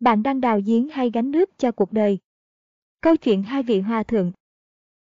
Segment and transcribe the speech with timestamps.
[0.00, 2.18] Bạn đang đào giếng hay gánh nước cho cuộc đời?
[3.00, 4.32] Câu chuyện hai vị hòa thượng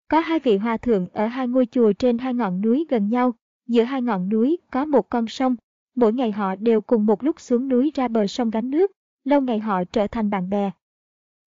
[0.08, 3.34] Có hai vị hòa thượng ở hai ngôi chùa trên hai ngọn núi gần nhau,
[3.66, 5.56] giữa hai ngọn núi có một con sông.
[5.94, 8.92] Mỗi ngày họ đều cùng một lúc xuống núi ra bờ sông gánh nước,
[9.24, 10.70] lâu ngày họ trở thành bạn bè.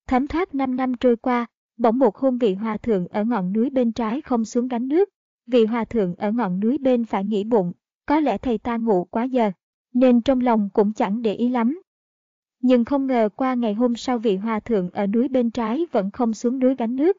[0.08, 1.46] Thấm thoát 5 năm trôi qua,
[1.78, 5.10] bỗng một hôm vị hòa thượng ở ngọn núi bên trái không xuống gánh nước.
[5.48, 7.74] Vị hòa thượng ở ngọn núi bên phải nghĩ bụng,
[8.06, 9.52] có lẽ thầy ta ngủ quá giờ,
[9.94, 11.82] nên trong lòng cũng chẳng để ý lắm.
[12.60, 16.12] Nhưng không ngờ qua ngày hôm sau vị hòa thượng ở núi bên trái vẫn
[16.12, 17.18] không xuống núi gánh nước.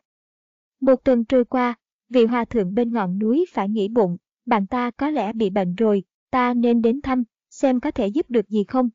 [0.80, 1.74] Một tuần trôi qua,
[2.08, 5.74] vị hòa thượng bên ngọn núi phải nghĩ bụng, bạn ta có lẽ bị bệnh
[5.74, 8.88] rồi, ta nên đến thăm, xem có thể giúp được gì không.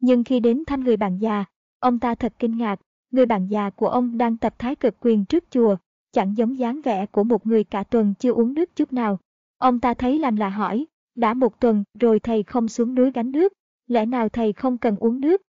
[0.00, 1.44] Nhưng khi đến thăm người bạn già,
[1.78, 5.24] ông ta thật kinh ngạc, người bạn già của ông đang tập thái cực quyền
[5.24, 5.76] trước chùa,
[6.12, 9.18] chẳng giống dáng vẻ của một người cả tuần chưa uống nước chút nào.
[9.58, 13.32] Ông ta thấy làm là hỏi, đã một tuần rồi thầy không xuống núi gánh
[13.32, 13.52] nước,
[13.86, 15.42] lẽ nào thầy không cần uống nước?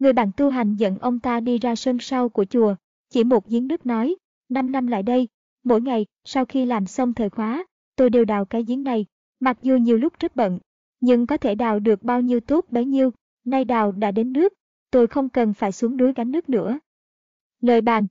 [0.00, 2.74] Người bạn tu hành dẫn ông ta đi ra sân sau của chùa,
[3.10, 4.16] chỉ một giếng nước nói,
[4.48, 5.28] năm năm lại đây,
[5.64, 7.64] mỗi ngày, sau khi làm xong thời khóa,
[7.96, 9.06] tôi đều đào cái giếng này,
[9.40, 10.58] mặc dù nhiều lúc rất bận,
[11.00, 13.10] nhưng có thể đào được bao nhiêu tốt bấy nhiêu,
[13.44, 14.52] nay đào đã đến nước,
[14.90, 16.78] tôi không cần phải xuống núi gánh nước nữa.
[17.60, 18.06] Lời bàn.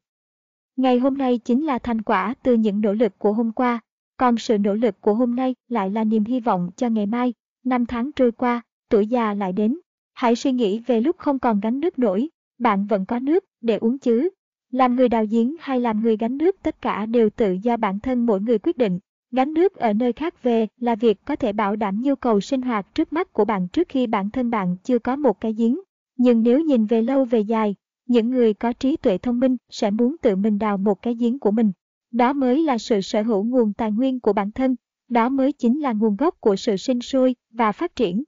[0.75, 3.79] Ngày hôm nay chính là thành quả từ những nỗ lực của hôm qua,
[4.17, 7.33] còn sự nỗ lực của hôm nay lại là niềm hy vọng cho ngày mai,
[7.63, 9.79] năm tháng trôi qua, tuổi già lại đến.
[10.19, 13.77] Hãy suy nghĩ về lúc không còn gánh nước nổi, bạn vẫn có nước để
[13.77, 14.29] uống chứ.
[14.71, 17.99] Làm người đào giếng hay làm người gánh nước tất cả đều tự do bản
[17.99, 18.99] thân mỗi người quyết định.
[19.31, 22.61] Gánh nước ở nơi khác về là việc có thể bảo đảm nhu cầu sinh
[22.61, 25.79] hoạt trước mắt của bạn trước khi bản thân bạn chưa có một cái giếng.
[26.17, 27.75] Nhưng nếu nhìn về lâu về dài,
[28.07, 31.39] những người có trí tuệ thông minh sẽ muốn tự mình đào một cái giếng
[31.39, 31.71] của mình.
[32.11, 34.75] Đó mới là sự sở hữu nguồn tài nguyên của bản thân,
[35.09, 38.23] đó mới chính là nguồn gốc của sự sinh sôi và phát triển.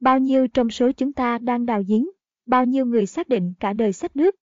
[0.00, 2.08] Bao nhiêu trong số chúng ta đang đào giếng,
[2.46, 4.36] bao nhiêu người xác định cả đời sách nước,